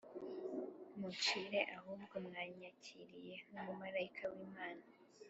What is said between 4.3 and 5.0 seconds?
w Imana